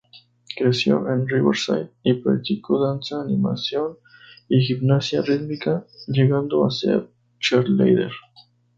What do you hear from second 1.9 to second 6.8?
y practicó danza, animación y gimnasia rítmica, llegando a